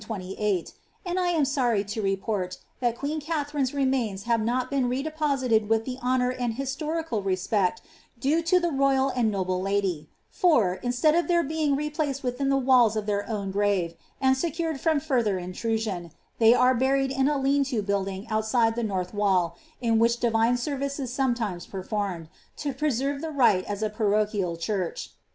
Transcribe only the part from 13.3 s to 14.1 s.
grave,